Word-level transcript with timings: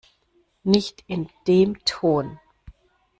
Nicht 0.63 1.03
in 1.05 1.29
dem 1.45 1.77
Ton! 1.85 2.39